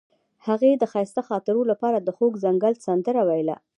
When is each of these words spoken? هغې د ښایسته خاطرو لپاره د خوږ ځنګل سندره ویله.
هغې 0.47 0.71
د 0.77 0.83
ښایسته 0.91 1.21
خاطرو 1.29 1.61
لپاره 1.71 1.97
د 2.01 2.09
خوږ 2.15 2.33
ځنګل 2.43 2.73
سندره 2.85 3.21
ویله. 3.29 3.55